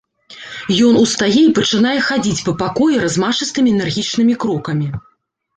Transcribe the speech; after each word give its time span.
Ён 0.85 0.93
устае 1.01 1.27
і 1.41 1.51
пачынае 1.59 1.93
хадзіць 2.07 2.45
па 2.47 2.55
пакоі 2.63 2.97
размашыстымі 3.05 3.69
энергічнымі 3.77 4.33
крокамі. 4.47 4.87